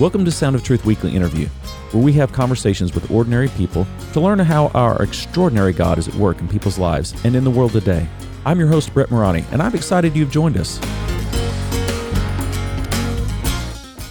[0.00, 1.46] Welcome to Sound of Truth Weekly Interview,
[1.92, 6.14] where we have conversations with ordinary people to learn how our extraordinary God is at
[6.16, 8.08] work in people's lives and in the world today.
[8.44, 10.80] I'm your host, Brett Maragni, and I'm excited you've joined us.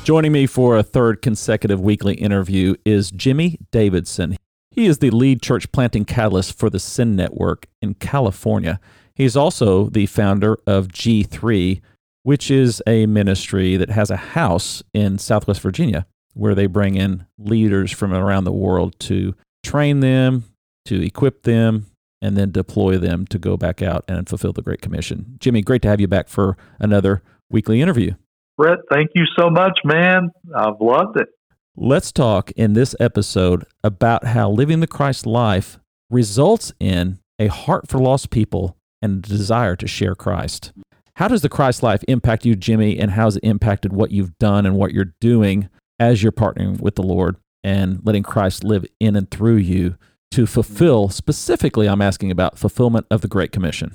[0.06, 4.38] Joining me for a third consecutive weekly interview is Jimmie Davidson.
[4.72, 8.80] He is the lead church planting catalyst for the Send Network in California.
[9.16, 11.82] He's also the founder of G3,
[12.24, 17.26] which is a ministry that has a house in Southwest Virginia where they bring in
[17.38, 20.44] leaders from around the world to train them,
[20.86, 21.86] to equip them,
[22.22, 25.38] and then deploy them to go back out and fulfill the Great Commission.
[25.40, 28.14] Jimmie, great to have you back for another weekly interview.
[28.58, 30.30] Brett, thank you so much, man.
[30.56, 31.28] I've loved it.
[31.76, 37.90] Let's talk in this episode about how living the Christ life results in a heart
[37.90, 40.72] for lost people and a desire to share Christ.
[41.18, 44.38] How does the Christ life impact you, Jimmie, and how has it impacted what you've
[44.40, 48.84] done and what you're doing as you're partnering with the Lord and letting Christ live
[49.00, 49.96] in and through you
[50.32, 53.94] to fulfill, specifically, I'm asking about fulfillment of the Great Commission?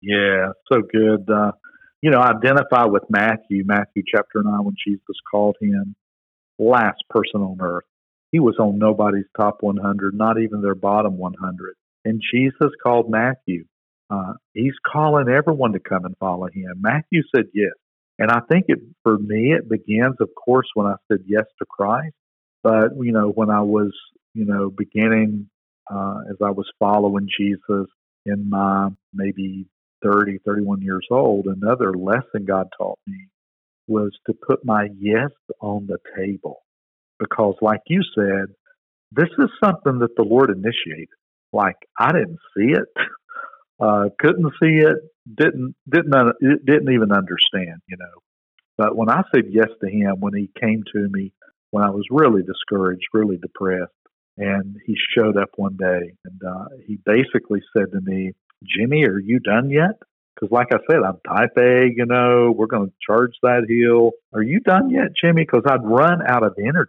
[0.00, 1.28] Yeah, so good.
[1.28, 1.52] Uh,
[2.02, 5.96] you know, identify with Matthew, Matthew chapter 9, when Jesus called him
[6.60, 7.84] last person on earth.
[8.30, 11.74] He was on nobody's top 100, not even their bottom 100.
[12.04, 13.64] And Jesus called Matthew
[14.10, 16.80] uh, he's calling everyone to come and follow him.
[16.80, 17.72] Matthew said yes.
[18.18, 21.66] And I think it, for me, it begins, of course, when I said yes to
[21.66, 22.14] Christ.
[22.62, 23.92] But, you know, when I was,
[24.34, 25.48] you know, beginning,
[25.90, 27.86] uh, as I was following Jesus
[28.26, 29.66] in my maybe
[30.04, 33.28] 30, 31 years old, another lesson God taught me
[33.86, 36.58] was to put my yes on the table.
[37.18, 38.54] Because, like you said,
[39.12, 41.08] this is something that the Lord initiated.
[41.52, 42.88] Like, I didn't see it.
[43.80, 44.96] uh, couldn't see it,
[45.32, 46.14] didn't didn't
[46.66, 48.22] didn't even understand, you know.
[48.76, 51.32] But when I said yes to him, when he came to me,
[51.70, 53.92] when I was really discouraged, really depressed,
[54.38, 58.32] and he showed up one day, and uh, he basically said to me,
[58.64, 60.00] "Jimmie, are you done yet?"
[60.34, 64.12] Because, like I said, I'm type A, you know, we're going to charge that hill.
[64.32, 65.42] Are you done yet, Jimmie?
[65.42, 66.88] Because I'd run out of energy.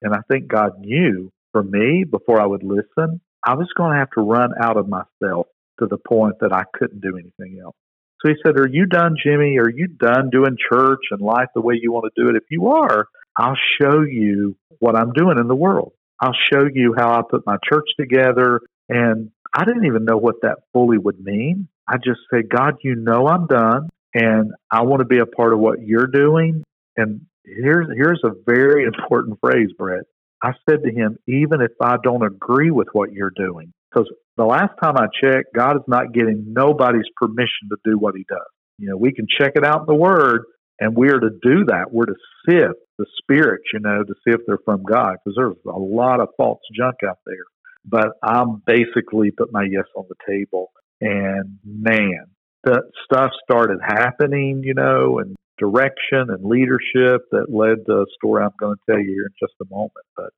[0.00, 3.98] And I think God knew for me, before I would listen, I was going to
[3.98, 5.46] have to run out of myself
[5.80, 7.76] to the point that I couldn't do anything else.
[8.22, 9.58] So he said, Are you done, Jimmie?
[9.58, 12.36] Are you done doing church and life the way you want to do it?
[12.36, 15.92] If you are, I'll show you what I'm doing in the world.
[16.20, 18.60] I'll show you how I put my church together.
[18.88, 21.68] And I didn't even know what that fully would mean.
[21.88, 25.52] I just said, God, you know I'm done and I want to be a part
[25.52, 26.64] of what you're doing.
[26.96, 30.04] And here's here's a very important phrase, Brett.
[30.42, 34.44] I said to him, even if I don't agree with what you're doing, because the
[34.44, 38.38] last time I checked, God is not getting nobody's permission to do what He does.
[38.78, 40.44] You know, we can check it out in the Word,
[40.78, 41.86] and we're to do that.
[41.90, 42.14] We're to
[42.48, 46.20] sift the spirits, you know, to see if they're from God, because there's a lot
[46.20, 47.44] of false junk out there.
[47.84, 52.26] But I'm basically put my yes on the table, and man,
[52.64, 58.42] the stuff started happening, you know, and direction and leadership that led to a story
[58.42, 59.92] I'm going to tell you here in just a moment.
[60.16, 60.30] But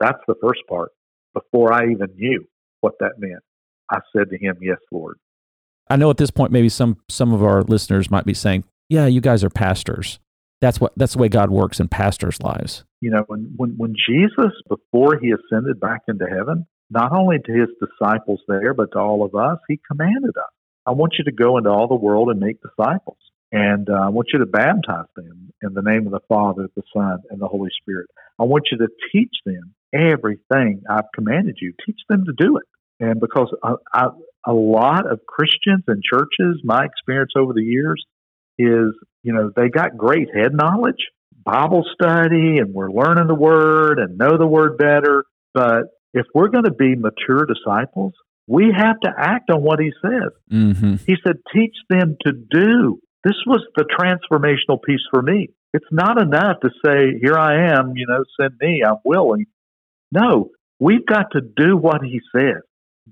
[0.00, 0.92] that's the first part
[1.34, 2.46] before I even knew
[2.84, 3.42] what that meant.
[3.90, 5.18] I said to him, Yes, Lord.
[5.88, 9.06] I know at this point maybe some some of our listeners might be saying, Yeah,
[9.06, 10.18] you guys are pastors.
[10.60, 12.84] That's what that's the way God works in pastors' lives.
[13.00, 17.52] You know, when when, when Jesus, before he ascended back into heaven, not only to
[17.52, 20.52] his disciples there, but to all of us, he commanded us.
[20.86, 23.16] I want you to go into all the world and make disciples.
[23.52, 26.82] And uh, I want you to baptize them in the name of the Father, the
[26.92, 28.08] Son, and the Holy Spirit.
[28.38, 31.72] I want you to teach them everything I've commanded you.
[31.86, 32.64] Teach them to do it.
[33.00, 34.06] And because I, I,
[34.46, 38.04] a lot of Christians and churches, my experience over the years
[38.58, 41.08] is, you know, they got great head knowledge,
[41.44, 45.24] Bible study, and we're learning the Word and know the Word better.
[45.52, 48.12] But if we're going to be mature disciples,
[48.46, 50.32] we have to act on what He says.
[50.52, 50.96] Mm-hmm.
[51.06, 53.00] He said, teach them to do.
[53.24, 55.48] This was the transformational piece for me.
[55.72, 59.46] It's not enough to say, here I am, you know, send me, I'm willing.
[60.14, 62.62] No, we've got to do what He says.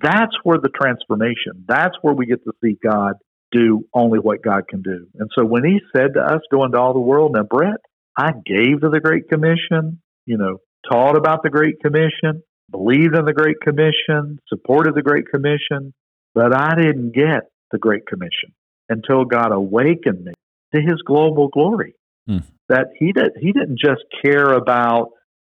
[0.00, 3.14] That's where the transformation, that's where we get to see God
[3.52, 5.06] do only what God can do.
[5.18, 7.76] And so when he said to us, go into all the world, now, Brett,
[8.16, 10.58] I gave to the Great Commission, you know,
[10.90, 15.92] taught about the Great Commission, believed in the Great Commission, supported the Great Commission,
[16.34, 18.54] but I didn't get the Great Commission
[18.88, 20.32] until God awakened me
[20.74, 21.94] to his global glory.
[22.26, 22.38] Hmm.
[22.68, 25.10] That he did he didn't just care about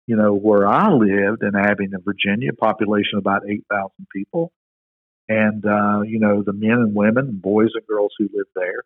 [0.07, 4.53] you know, where I lived in Abingdon, Virginia, population about 8,000 people.
[5.29, 8.85] And, uh, you know, the men and women, boys and girls who lived there.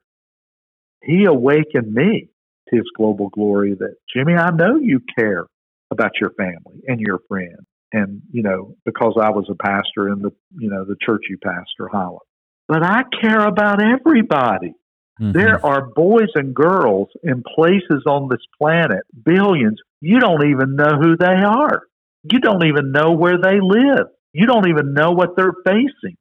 [1.03, 2.31] He awakened me
[2.69, 5.47] to his global glory that, Jimmie, I know you care
[5.91, 7.67] about your family and your friends.
[7.93, 11.37] And, you know, because I was a pastor in the, you know, the church you
[11.39, 12.21] pastor, Holland.
[12.69, 14.75] But I care about everybody.
[15.21, 15.33] Mm-hmm.
[15.33, 20.99] There are boys and girls in places on this planet, billions, you don't even know
[21.01, 21.83] who they are.
[22.25, 24.07] You don't even know where they live.
[24.33, 26.17] You don't even know what they're facing.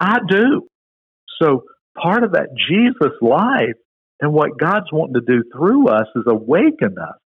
[0.00, 0.68] I do.
[1.40, 1.64] So
[2.00, 3.76] part of that Jesus life
[4.20, 7.18] and what God's wanting to do through us is awaken us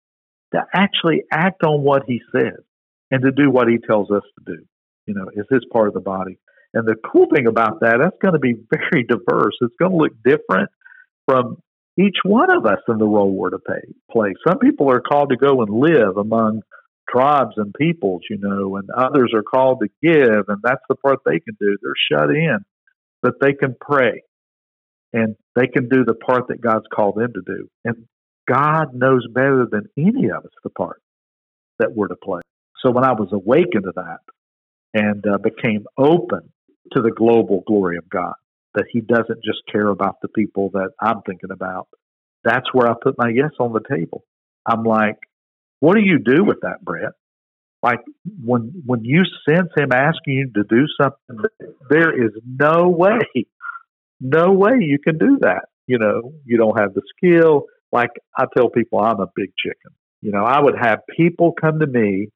[0.53, 2.59] to actually act on what He says
[3.11, 4.63] and to do what He tells us to do.
[5.05, 6.39] You know, is this part of the body?
[6.73, 9.55] And the cool thing about that, that's going to be very diverse.
[9.61, 10.69] It's going to look different
[11.25, 11.57] from
[11.97, 14.33] each one of us in the role we're to pay, play.
[14.47, 16.61] Some people are called to go and live among
[17.09, 21.19] tribes and peoples, you know, and others are called to give, and that's the part
[21.25, 21.77] they can do.
[21.81, 22.57] They're shut in,
[23.21, 24.23] but they can pray
[25.13, 27.69] and they can do the part that God's called them to do.
[27.85, 28.05] And
[28.47, 31.01] God knows better than any of us the part
[31.79, 32.41] that we're to play.
[32.83, 34.19] So when I was awakened to that
[34.93, 36.51] and uh, became open
[36.91, 38.33] to the global glory of God,
[38.75, 41.87] that He doesn't just care about the people that I'm thinking about,
[42.43, 44.23] that's where I put my yes on the table.
[44.65, 45.17] I'm like,
[45.79, 47.11] what do you do with that, Brett?
[47.83, 47.99] Like
[48.43, 51.49] when when you sense him asking you to do something,
[51.89, 53.45] there is no way,
[54.19, 55.65] no way you can do that.
[55.85, 57.65] You know, you don't have the skill.
[57.91, 59.95] Like I tell people, I'm a big chicken.
[60.21, 62.29] You know, I would have people come to me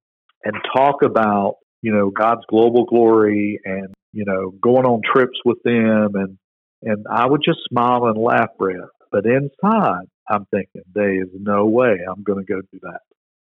[0.43, 5.61] and talk about, you know, God's global glory and, you know, going on trips with
[5.63, 6.37] them and
[6.81, 8.77] and I would just smile and laugh, Brett.
[9.11, 13.01] But inside, I'm thinking, there is no way I'm going to go do that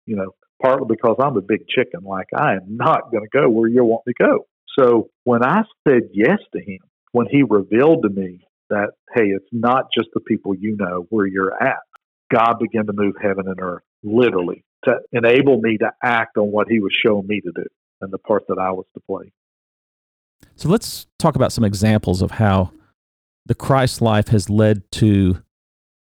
[0.06, 2.02] you know, partly because I'm a big chicken.
[2.04, 4.48] Like I am not going to go where you want me to go.
[4.80, 6.80] So when I said yes to him,
[7.12, 11.28] when he revealed to me that, hey, it's not just the people you know where
[11.28, 11.80] you're at,
[12.34, 16.68] God began to move heaven and earth, literally, to enable me to act on what
[16.70, 17.66] he was showing me to do
[18.02, 19.32] and the part that I was to play.
[20.64, 22.72] So let's talk about some examples of how
[23.48, 25.44] the Christ life has led to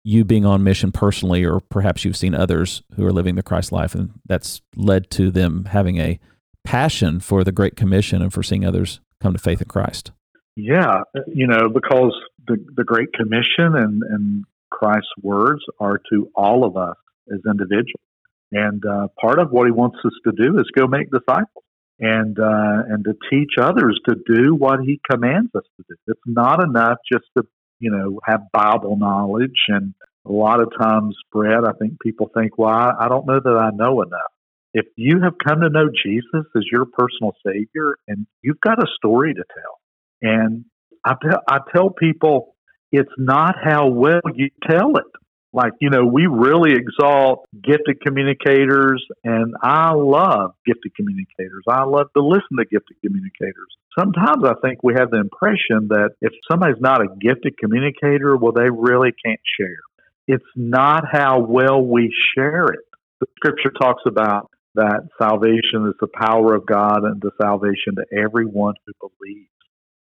[0.02, 3.70] you being on mission personally, or perhaps you've seen others who are living the Christ
[3.70, 6.18] life, and that's led to them having a
[6.64, 10.10] passion for the Great Commission and for seeing others come to faith in Christ.
[10.56, 12.12] Yeah, you know, because
[12.48, 16.96] the, the Great Commission and, and Christ's words are to all of us
[17.32, 18.02] as individuals.
[18.50, 21.64] And uh, part of what he wants us to do is go make disciples
[22.00, 25.94] and uh, and to teach others to do what he commands us to do.
[26.06, 27.44] It's not enough just to
[27.80, 29.58] you know, have Bible knowledge.
[29.68, 29.94] And
[30.24, 33.58] a lot of times, Brad, I think people think, well, I, I don't know that
[33.58, 34.30] I know enough.
[34.72, 38.86] If you have come to know Jesus as your personal Savior and you've got a
[38.96, 39.80] story to tell,
[40.22, 40.64] and
[41.04, 42.54] I, tell, I tell people
[42.92, 45.04] it's not how well you tell it.
[45.52, 51.64] Like, you know, we really exalt gifted communicators, and I love gifted communicators.
[51.68, 53.66] I love to listen to gifted communicators.
[53.98, 58.52] Sometimes I think we have the impression that if somebody's not a gifted communicator, well,
[58.52, 59.80] they really can't share.
[60.28, 62.86] It's not how well we share it.
[63.20, 68.04] The scripture talks about that salvation is the power of God and the salvation to
[68.16, 69.48] everyone who believes.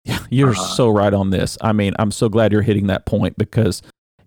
[0.03, 1.57] Yeah, you're uh, so right on this.
[1.61, 3.81] I mean, I'm so glad you're hitting that point because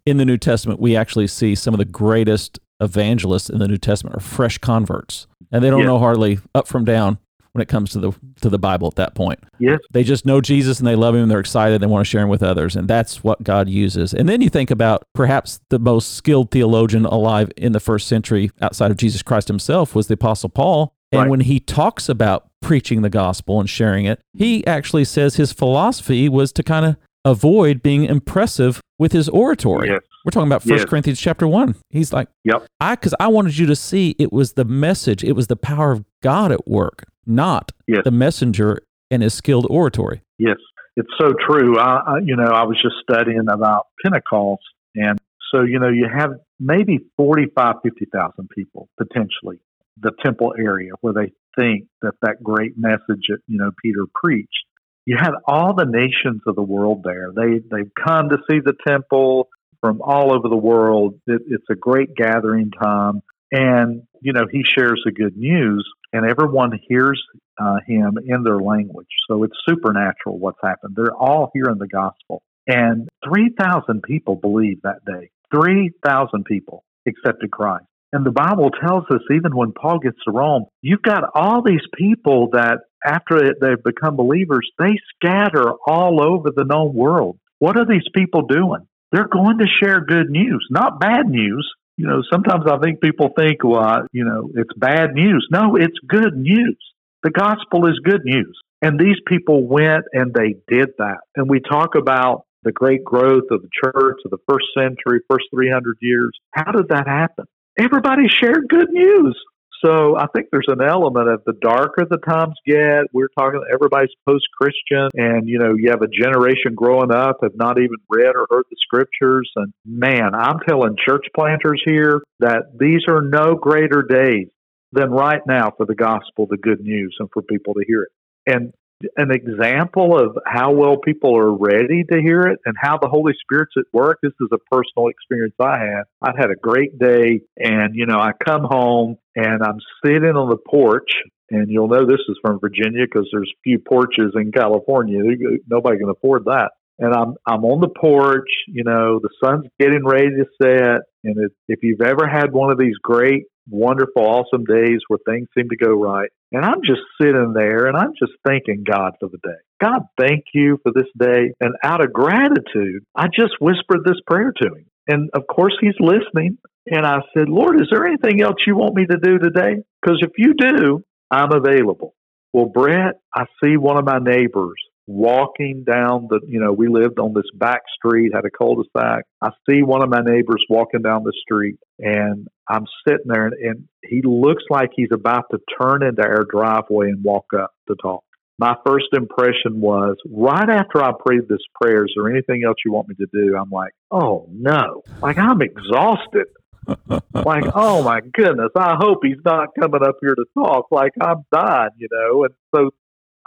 [0.06, 3.79] in the New Testament, we actually see some of the greatest evangelists in the New
[3.79, 7.19] Testament are fresh converts, and they don't know hardly up from down
[7.52, 9.40] when it comes to the to the Bible at that point.
[9.59, 9.80] Yes.
[9.90, 12.23] They just know Jesus and they love him and they're excited, they want to share
[12.23, 14.14] him with others, and that's what God uses.
[14.14, 18.50] And then you think about perhaps the most skilled theologian alive in the first century
[18.61, 20.95] outside of Jesus Christ himself was the apostle Paul.
[21.12, 21.30] And right.
[21.30, 26.28] when he talks about preaching the gospel and sharing it, he actually says his philosophy
[26.28, 29.89] was to kind of avoid being impressive with his oratory.
[29.89, 30.00] Yes.
[30.25, 30.85] We're talking about First yes.
[30.85, 31.75] Corinthians chapter 1.
[31.89, 35.33] He's like, "Yep." I cuz I wanted you to see it was the message, it
[35.33, 38.03] was the power of God at work, not yes.
[38.05, 40.23] the messenger and his skilled oratory.
[40.39, 40.59] Yes.
[40.97, 41.79] It's so true.
[41.79, 44.62] I, I you know, I was just studying about Pentecost
[44.95, 45.19] and
[45.53, 49.61] so you know, you have maybe 45 50,000 people potentially
[50.00, 54.65] the temple area where they think that that great message that you know Peter preached
[55.07, 57.30] you had all the nations of the world there.
[57.35, 59.49] They they've come to see the temple
[59.80, 61.14] from all over the world.
[61.26, 66.28] It, it's a great gathering time, and you know he shares the good news, and
[66.28, 67.21] everyone hears
[67.59, 69.09] uh, him in their language.
[69.28, 70.95] So it's supernatural what's happened.
[70.97, 75.30] They're all hearing the gospel, and three thousand people believed that day.
[75.52, 77.87] Three thousand people accepted Christ.
[78.12, 81.85] And the Bible tells us, even when Paul gets to Rome, you've got all these
[81.97, 87.38] people that after they've become believers, they scatter all over the known world.
[87.59, 88.87] What are these people doing?
[89.12, 91.69] They're going to share good news, not bad news.
[91.97, 95.47] you know, sometimes I think people think, well, you know, it's bad news.
[95.50, 96.79] No, it's good news.
[97.23, 98.59] The gospel is good news.
[98.83, 101.19] And these people went and they did that.
[101.37, 105.45] And we talk about the great growth of the church of the first century, first
[105.55, 106.31] 300 years.
[106.52, 107.47] How did that happen?
[107.79, 109.37] Everybody shared good news.
[109.85, 114.11] So I think there's an element of the darker the times get, we're talking everybody's
[114.29, 118.37] post Christian and you know, you have a generation growing up have not even read
[118.37, 123.55] or heard the scriptures and man, I'm telling church planters here that these are no
[123.55, 124.49] greater days
[124.93, 128.11] than right now for the gospel, the good news, and for people to hear it.
[128.53, 128.73] And
[129.16, 133.33] an example of how well people are ready to hear it and how the Holy
[133.42, 134.19] Spirit's at work.
[134.23, 136.02] This is a personal experience I had.
[136.23, 140.49] I had a great day, and you know, I come home and I'm sitting on
[140.49, 141.11] the porch.
[141.52, 145.19] And you'll know this is from Virginia because there's few porches in California.
[145.66, 146.71] Nobody can afford that.
[147.00, 148.49] And I'm I'm on the porch.
[148.69, 151.00] You know, the sun's getting ready to set.
[151.25, 155.49] And it, if you've ever had one of these great wonderful, awesome days where things
[155.57, 156.31] seem to go right.
[156.53, 159.59] And I'm just sitting there and I'm just thanking God for the day.
[159.81, 161.53] God, thank you for this day.
[161.61, 164.87] And out of gratitude, I just whispered this prayer to him.
[165.09, 166.59] And of course, he's listening.
[166.87, 169.83] And I said, Lord, is there anything else you want me to do today?
[170.03, 172.15] Because if you do, I'm available.
[172.53, 174.75] Well, Brett, I see one of my neighbors
[175.11, 179.25] walking down the, you know, we lived on this back street, had a cul-de-sac.
[179.43, 183.55] I see one of my neighbors walking down the street and I'm sitting there and,
[183.55, 187.97] and he looks like he's about to turn into our driveway and walk up to
[188.00, 188.23] talk.
[188.61, 192.93] My first impression was right after I prayed this prayer, is there anything else you
[192.93, 193.57] want me to do?
[193.57, 196.47] I'm like, oh no, like I'm exhausted.
[197.35, 200.87] like, oh my goodness, I hope he's not coming up here to talk.
[200.93, 202.45] Like I'm dying, you know.
[202.45, 202.90] And so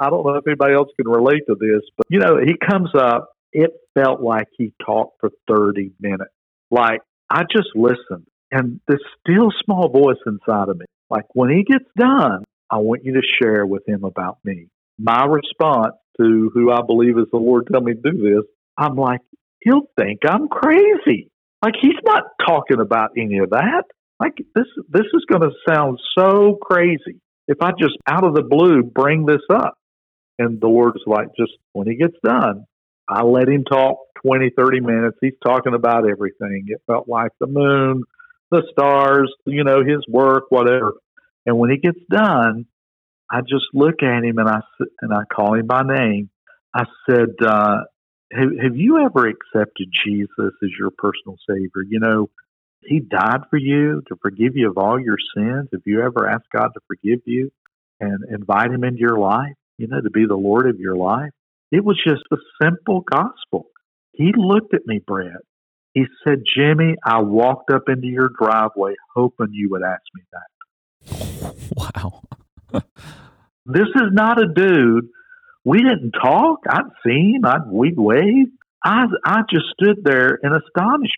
[0.04, 2.90] I don't know if anybody else can relate to this, but you know, he comes
[2.98, 3.30] up.
[3.52, 6.32] It felt like he talked for 30 minutes.
[6.72, 11.64] Like I just listened and this still small voice inside of me, like when he
[11.64, 14.68] gets done, I want you to share with him about me.
[15.00, 18.44] My response to who I believe is the Lord tell me to do this,
[18.78, 19.22] I'm like,
[19.62, 21.30] he'll think I'm crazy.
[21.64, 23.84] Like he's not talking about any of that.
[24.20, 28.84] Like this this is gonna sound so crazy if I just out of the blue
[28.84, 29.74] bring this up.
[30.40, 32.66] And the Lord's like, just when he gets done,
[33.08, 35.18] I let him talk 20, 30 minutes.
[35.22, 36.66] He's talking about everything.
[36.68, 38.04] It felt like the moon,
[38.50, 40.94] the stars, you know, his work, whatever.
[41.46, 42.66] And when he gets done,
[43.30, 44.60] I just look at him and I
[45.02, 46.30] and I call him by name.
[46.74, 47.82] I said, uh,
[48.32, 51.84] have, "Have you ever accepted Jesus as your personal Savior?
[51.88, 52.30] You know,
[52.86, 55.70] He died for you to forgive you of all your sins.
[55.72, 57.52] Have you ever asked God to forgive you
[58.00, 59.56] and invite Him into your life?
[59.78, 61.32] You know, to be the Lord of your life.
[61.72, 63.68] It was just a simple gospel.
[64.14, 65.42] He looked at me, Brett.
[65.94, 71.54] He said, Jimmie, I walked up into your driveway hoping you would ask me that.
[71.76, 72.22] Wow.
[73.66, 75.10] this is not a dude.
[75.66, 76.60] We didn't talk.
[76.70, 77.46] I'd seen him.
[77.46, 78.52] I'd, we'd waved.
[78.84, 81.10] I, I just stood there in astonishment.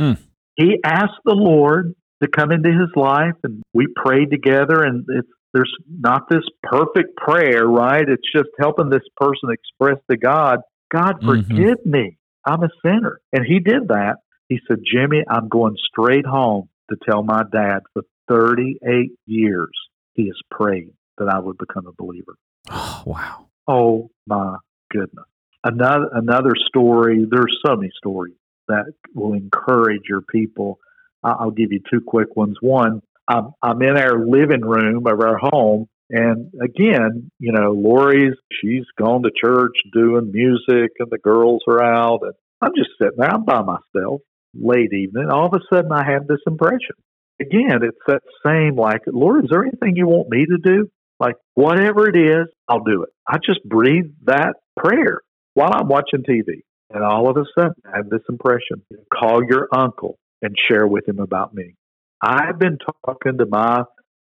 [0.00, 0.18] Mm.
[0.56, 4.82] He asked the Lord to come into his life, and we prayed together.
[4.82, 8.08] And it's there's not this perfect prayer, right?
[8.08, 10.60] It's just helping this person express to God,
[10.92, 11.28] God, mm-hmm.
[11.28, 11.90] forgive mm-hmm.
[11.90, 12.18] me.
[12.46, 13.20] I'm a sinner.
[13.32, 14.16] And he did that.
[14.48, 19.70] He said, Jimmie, I'm going straight home to tell my dad for 38 years
[20.14, 22.36] he has prayed that I would become a believer.
[22.70, 23.46] Oh, wow.
[23.66, 24.58] Oh, my
[24.90, 25.26] goodness.
[25.64, 28.36] Another, another story, there's so many stories
[28.68, 30.78] that will encourage your people.
[31.24, 32.56] I'll give you two quick ones.
[32.60, 35.88] One, I'm, I'm in our living room of our home.
[36.10, 41.82] And again, you know, Lori's, she's gone to church doing music and the girls are
[41.82, 42.20] out.
[42.22, 42.32] And
[42.62, 44.22] I'm just sitting there, I'm by myself
[44.54, 45.28] late evening.
[45.30, 46.96] All of a sudden, I have this impression.
[47.40, 50.88] Again, it's that same like, Lord, is there anything you want me to do?
[51.20, 53.10] Like, whatever it is, I'll do it.
[53.26, 55.20] I just breathe that prayer
[55.54, 56.62] while I'm watching TV.
[56.90, 58.82] And all of a sudden, I have this impression
[59.12, 61.74] call your uncle and share with him about me.
[62.22, 63.82] I've been talking to my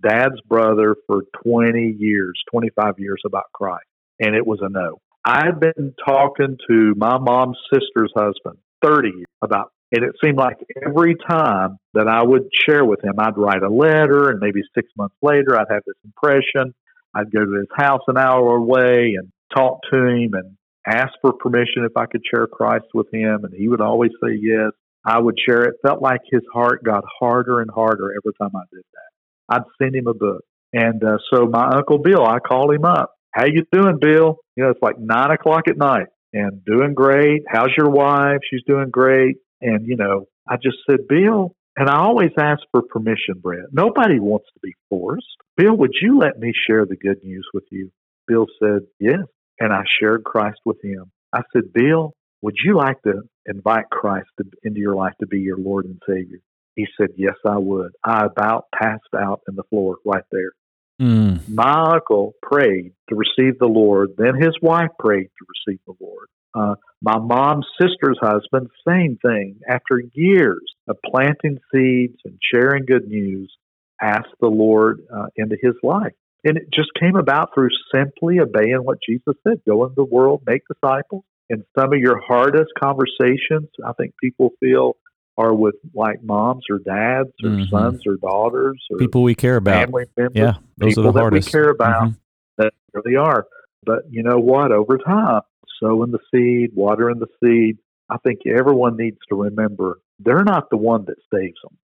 [0.03, 3.87] dad's brother for 20 years, 25 years about Christ,
[4.21, 5.01] and it was a no.
[5.25, 10.59] I've been talking to my mom's sister's husband 30 years about and it seemed like
[10.87, 14.89] every time that I would share with him, I'd write a letter, and maybe six
[14.99, 16.75] months later, I'd have this impression.
[17.15, 21.33] I'd go to his house an hour away and talk to him and ask for
[21.33, 24.73] permission if I could share Christ with him, and he would always say yes.
[25.09, 25.77] I would share it.
[25.83, 29.57] Felt like his heart got harder and harder every time I did that.
[29.57, 30.43] I'd send him a book.
[30.75, 33.15] And uh, so my uncle Bill, I called him up.
[33.33, 34.37] How you doing, Bill?
[34.57, 37.43] You know, it's like nine o'clock at night and doing great.
[37.49, 38.41] How's your wife?
[38.51, 39.37] She's doing great.
[39.63, 43.73] And, you know, I just said, Bill, And I always ask for permission, Brett.
[43.73, 45.27] Nobody wants to be forced.
[45.57, 47.91] Bill, would you let me share the good news with you?
[48.27, 49.21] Bill said, Yes.
[49.59, 51.11] And I shared Christ with him.
[51.33, 55.41] I said, Bill, would you like to invite Christ to, into your life to be
[55.41, 56.39] your Lord and Savior?
[56.75, 57.93] He said, Yes, I would.
[58.05, 60.53] I about passed out in the floor right there.
[61.01, 61.49] Mm.
[61.49, 64.11] My uncle prayed to receive the Lord.
[64.17, 66.29] Then his wife prayed to receive the Lord.
[66.55, 69.61] Uh, my mom's sister's husband, same thing.
[69.69, 73.53] After years of planting seeds and sharing good news,
[74.01, 76.13] asked the Lord uh, into his life.
[76.45, 80.43] And it just came about through simply obeying what Jesus said go into the world,
[80.47, 81.25] make disciples.
[81.51, 84.97] And some of your hardest conversations, I think people feel,
[85.39, 87.71] are with like moms or dads or mm-hmm.
[87.71, 89.87] sons or daughters or people we care about.
[89.87, 90.37] Family members.
[90.37, 91.53] Yeah, those people are the hardest.
[91.53, 92.03] that we care about.
[92.03, 92.13] Mm-hmm.
[92.59, 93.47] That really are.
[93.85, 94.73] But you know what?
[94.73, 95.43] Over time,
[95.81, 97.79] sowing the seed, watering the seed,
[98.11, 101.79] I think everyone needs to remember they're not the one that saves them.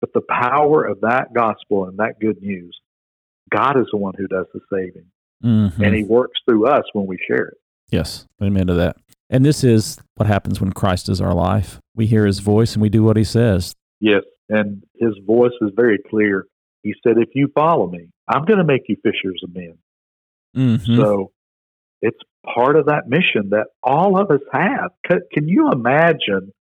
[0.00, 2.76] But the power of that gospel and that good news,
[3.50, 5.06] God is the one who does the saving.
[5.44, 5.82] Mm-hmm.
[5.82, 7.58] And He works through us when we share it.
[7.90, 8.26] Yes.
[8.42, 8.96] Amen to that.
[9.30, 11.80] And this is what happens when Christ is our life.
[11.94, 13.74] We hear His voice and we do what He says.
[14.00, 14.22] Yes.
[14.48, 16.46] And His voice is very clear.
[16.82, 19.78] He said, If you follow me, I'm going to make you fishers of men.
[20.56, 20.96] Mm-hmm.
[20.96, 21.32] So
[22.02, 22.18] it's
[22.54, 24.90] part of that mission that all of us have.
[25.08, 26.52] Can, can you imagine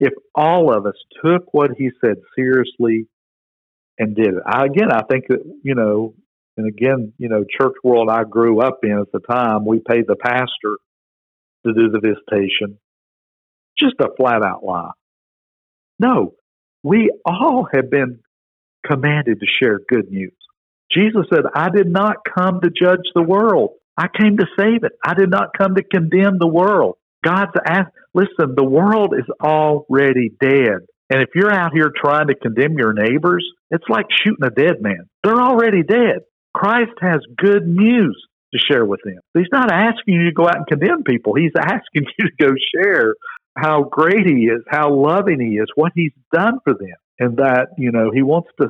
[0.00, 3.08] if all of us took what he said seriously
[3.98, 4.42] and did it?
[4.46, 6.14] I, again, I think that, you know,
[6.56, 10.06] and again, you know, church world I grew up in at the time, we paid
[10.06, 10.78] the pastor
[11.66, 12.78] to do the visitation.
[13.78, 14.92] Just a flat out lie.
[15.98, 16.34] No,
[16.82, 18.20] we all have been
[18.86, 20.34] commanded to share good news.
[20.92, 23.70] Jesus said, I did not come to judge the world.
[23.96, 24.92] I came to save it.
[25.04, 26.96] I did not come to condemn the world.
[27.24, 30.86] God's asked, listen, the world is already dead.
[31.10, 34.80] And if you're out here trying to condemn your neighbors, it's like shooting a dead
[34.80, 35.08] man.
[35.22, 36.20] They're already dead.
[36.54, 38.16] Christ has good news
[38.54, 39.18] to share with them.
[39.34, 41.34] He's not asking you to go out and condemn people.
[41.34, 43.14] He's asking you to go share
[43.56, 46.96] how great he is, how loving he is, what he's done for them.
[47.18, 48.68] And that, you know, he wants to,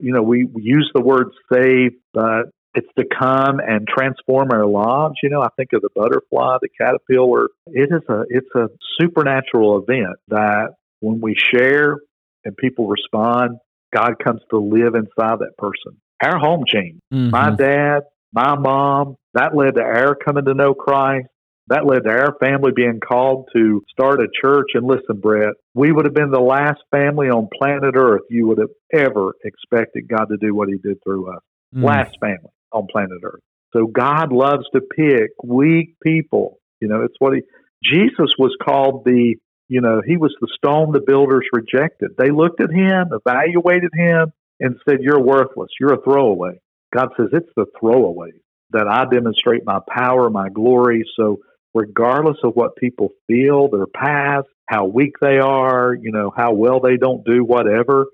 [0.00, 5.14] you know, we, use the word save, but it's to come and transform our lives.
[5.22, 7.48] You know, I think of the butterfly, the caterpillar.
[7.68, 8.66] It is a it's a
[9.00, 11.98] supernatural event that when we share
[12.44, 13.58] and people respond,
[13.94, 16.00] God comes to live inside that person.
[16.22, 17.00] Our home changed.
[17.12, 17.30] Mm-hmm.
[17.30, 18.00] My dad,
[18.32, 21.28] my mom, that led to our coming to know Christ.
[21.68, 24.68] That led to our family being called to start a church.
[24.74, 28.58] And listen, Brett, we would have been the last family on planet Earth you would
[28.58, 31.42] have ever expected God to do what He did through us.
[31.74, 31.84] Mm.
[31.84, 33.40] Last family on planet Earth.
[33.72, 36.58] So God loves to pick weak people.
[36.80, 37.42] You know, it's what he,
[37.82, 39.36] Jesus was called the,
[39.68, 42.10] you know, he was the stone the builders rejected.
[42.18, 44.32] They looked at him, evaluated him,
[44.64, 45.70] and said, You're worthless.
[45.78, 46.60] You're a throwaway.
[46.94, 48.30] God says, It's the throwaway
[48.70, 51.04] that I demonstrate my power, my glory.
[51.16, 51.38] So,
[51.74, 56.80] regardless of what people feel, their past, how weak they are, you know, how well
[56.80, 58.06] they don't do, whatever,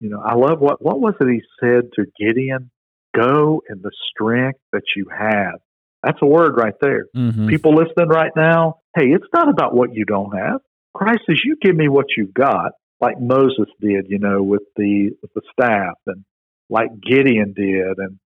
[0.00, 2.70] you know, I love what, what was it he said to Gideon?
[3.16, 5.60] Go in the strength that you have.
[6.02, 7.06] That's a word right there.
[7.16, 7.48] Mm-hmm.
[7.48, 10.60] People listening right now, hey, it's not about what you don't have.
[10.94, 15.10] Christ says, you give me what you've got, like Moses did, you know, with the
[15.22, 16.24] with the staff, and
[16.68, 18.18] like Gideon did, and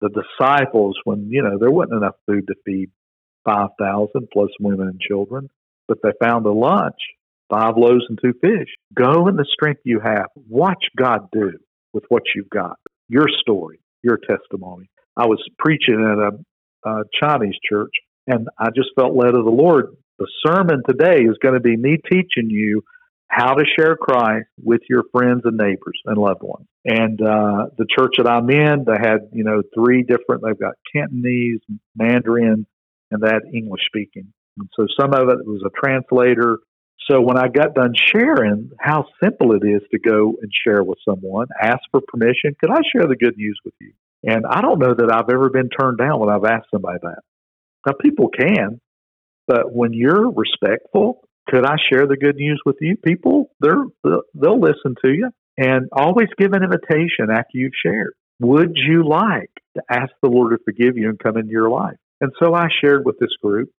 [0.00, 2.90] the disciples when you know there wasn't enough food to feed
[3.44, 5.50] five thousand plus women and children,
[5.88, 6.98] but they found a lunch,
[7.50, 8.68] five loaves and two fish.
[8.94, 10.26] Go in the strength you have.
[10.48, 11.52] Watch God do
[11.92, 12.78] with what you've got.
[13.08, 14.88] Your story your testimony.
[15.16, 17.92] I was preaching at a, a Chinese church,
[18.26, 19.96] and I just felt led of the Lord.
[20.18, 22.82] The sermon today is going to be me teaching you
[23.32, 26.66] how to share Christ with your friends and neighbors and loved ones.
[26.84, 30.42] And uh, the church that I'm in, they had you know three different.
[30.44, 31.60] They've got Cantonese,
[31.96, 32.66] Mandarin,
[33.10, 34.34] and that English speaking.
[34.58, 36.58] And so some of it was a translator.
[37.10, 40.98] So when I got done sharing how simple it is to go and share with
[41.08, 43.92] someone, ask for permission, could I share the good news with you?
[44.24, 47.22] And I don't know that I've ever been turned down when I've asked somebody that.
[47.86, 48.80] Now people can,
[49.48, 52.96] but when you're respectful, could I share the good news with you?
[52.96, 53.84] People, they're,
[54.34, 58.14] they'll listen to you and always give an invitation after you've shared.
[58.40, 61.96] Would you like to ask the Lord to forgive you and come into your life?
[62.20, 63.70] And so I shared with this group.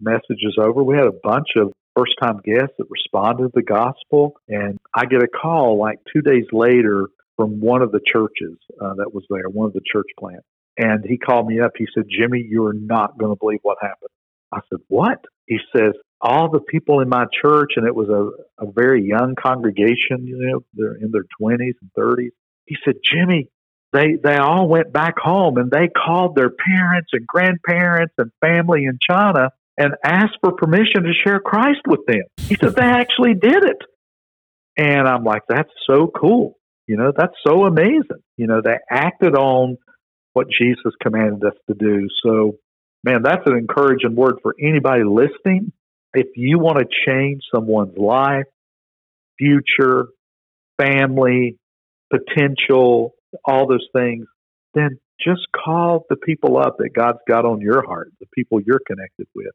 [0.00, 0.82] Message is over.
[0.82, 4.34] We had a bunch of first time guests that responded to the gospel.
[4.48, 8.94] And I get a call like two days later from one of the churches uh,
[8.94, 10.46] that was there, one of the church plants.
[10.78, 11.72] And he called me up.
[11.76, 14.10] He said, Jimmie, you're not going to believe what happened.
[14.52, 15.24] I said, What?
[15.46, 19.34] He says, all the people in my church, and it was a, a very young
[19.34, 22.30] congregation, you know, they're in their 20s and 30s.
[22.66, 23.48] He said, Jimmie,
[23.92, 28.84] they, they all went back home and they called their parents and grandparents and family
[28.84, 32.22] in China and asked for permission to share Christ with them.
[32.36, 33.78] He said, they actually did it.
[34.76, 36.56] And I'm like, that's so cool.
[36.86, 38.22] You know, that's so amazing.
[38.36, 39.76] You know, they acted on
[40.32, 42.08] what Jesus commanded us to do.
[42.24, 42.56] So,
[43.04, 45.72] man, that's an encouraging word for anybody listening.
[46.14, 48.44] If you want to change someone's life,
[49.38, 50.08] future,
[50.80, 51.58] family,
[52.10, 54.26] potential, all those things,
[54.74, 58.80] then just call the people up that God's got on your heart, the people you're
[58.86, 59.52] connected with.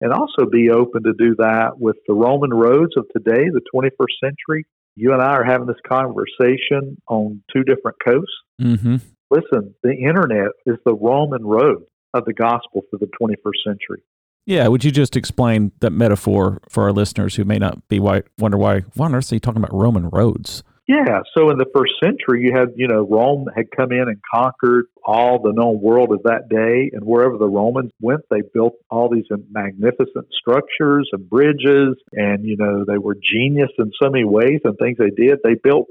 [0.00, 4.18] And also be open to do that with the Roman roads of today, the 21st
[4.22, 4.66] century.
[4.96, 8.34] You and I are having this conversation on two different coasts.
[8.60, 8.96] Mm-hmm.
[9.30, 14.02] Listen, the internet is the Roman road of the gospel for the 21st century.
[14.46, 18.22] Yeah, would you just explain that metaphor for our listeners who may not be why,
[18.38, 18.80] wonder why?
[18.94, 20.62] Why on earth are you talking about Roman roads?
[20.86, 24.20] Yeah, so in the first century, you had, you know, Rome had come in and
[24.34, 26.90] conquered all the known world of that day.
[26.92, 31.96] And wherever the Romans went, they built all these magnificent structures and bridges.
[32.12, 35.38] And, you know, they were genius in so many ways and things they did.
[35.42, 35.86] They built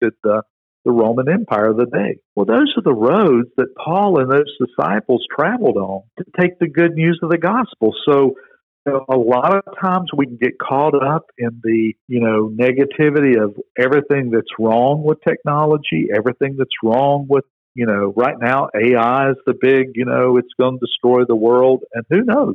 [0.00, 0.42] the,
[0.86, 2.20] the Roman Empire of the day.
[2.36, 6.68] Well, those are the roads that Paul and those disciples traveled on to take the
[6.68, 7.92] good news of the gospel.
[8.08, 8.36] So,
[8.86, 13.56] a lot of times we can get caught up in the you know negativity of
[13.76, 17.42] everything that's wrong with technology everything that's wrong with
[17.74, 21.34] you know right now ai is the big you know it's going to destroy the
[21.34, 22.54] world and who knows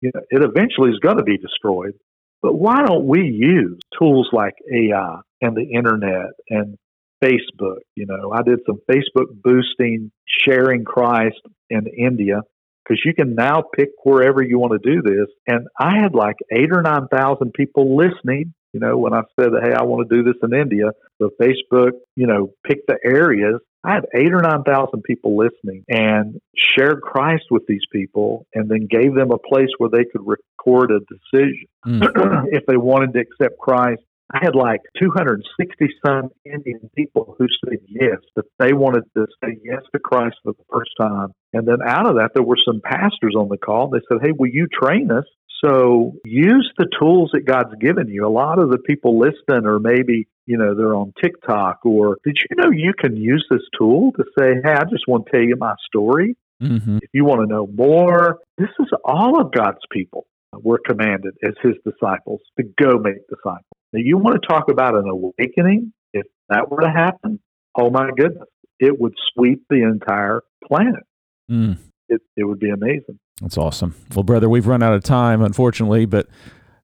[0.00, 1.92] you know it eventually is going to be destroyed
[2.40, 6.78] but why don't we use tools like ai and the internet and
[7.22, 12.42] facebook you know i did some facebook boosting sharing christ in india
[12.88, 15.28] because you can now pick wherever you want to do this.
[15.46, 18.54] And I had like eight or 9,000 people listening.
[18.72, 21.92] You know, when I said, hey, I want to do this in India, so Facebook,
[22.16, 23.60] you know, pick the areas.
[23.82, 26.38] I had eight or 9,000 people listening and
[26.76, 30.90] shared Christ with these people and then gave them a place where they could record
[30.90, 32.02] a decision mm.
[32.52, 34.02] if they wanted to accept Christ
[34.32, 39.58] I had like 260 some Indian people who said yes, that they wanted to say
[39.62, 41.32] yes to Christ for the first time.
[41.54, 43.88] And then out of that, there were some pastors on the call.
[43.88, 45.24] They said, Hey, will you train us?
[45.64, 48.26] So use the tools that God's given you.
[48.26, 52.38] A lot of the people listening or maybe, you know, they're on TikTok or did
[52.38, 55.42] you know you can use this tool to say, Hey, I just want to tell
[55.42, 56.36] you my story.
[56.62, 56.98] Mm-hmm.
[57.02, 60.26] If you want to know more, this is all of God's people.
[60.52, 63.64] We're commanded as his disciples to go make disciples.
[63.92, 65.92] Now, you want to talk about an awakening?
[66.12, 67.40] If that were to happen,
[67.78, 68.48] oh my goodness,
[68.78, 71.04] it would sweep the entire planet.
[71.50, 71.78] Mm.
[72.08, 73.18] It, it would be amazing.
[73.40, 73.94] That's awesome.
[74.14, 76.26] Well, brother, we've run out of time, unfortunately, but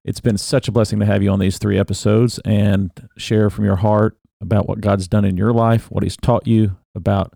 [0.04, 3.64] it's been such a blessing to have you on these three episodes and share from
[3.64, 7.34] your heart about what God's done in your life, what He's taught you about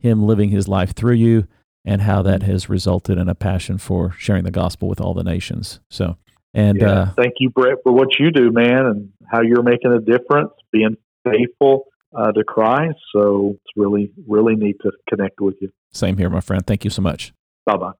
[0.00, 1.46] Him living His life through you,
[1.84, 5.22] and how that has resulted in a passion for sharing the gospel with all the
[5.22, 5.80] nations.
[5.88, 6.16] So,
[6.54, 6.90] and yeah.
[6.90, 10.50] uh, thank you, Brett, for what you do, man, and how you're making a difference,
[10.72, 11.84] being faithful
[12.16, 12.98] uh, to Christ.
[13.14, 15.70] So it's really, really neat to connect with you.
[15.92, 16.66] Same here, my friend.
[16.66, 17.32] Thank you so much.
[17.66, 17.92] Bye bye.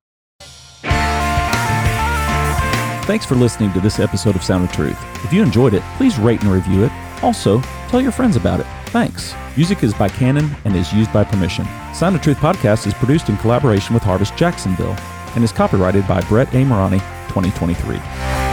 [3.05, 4.99] Thanks for listening to this episode of Sound of Truth.
[5.25, 6.93] If you enjoyed it, please rate and review it.
[7.23, 8.67] Also, tell your friends about it.
[8.87, 9.35] Thanks.
[9.57, 11.67] Music is by Canon and is used by permission.
[11.93, 14.97] Sound of Truth podcast is produced in collaboration with Harvest Jacksonville
[15.35, 16.59] and is copyrighted by Brett A.
[16.59, 18.50] Maragni, 2023.